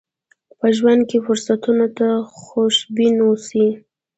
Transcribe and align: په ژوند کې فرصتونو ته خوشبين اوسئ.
په 0.59 0.67
ژوند 0.77 1.01
کې 1.09 1.17
فرصتونو 1.25 1.87
ته 1.97 2.07
خوشبين 2.41 3.15
اوسئ. 3.25 3.67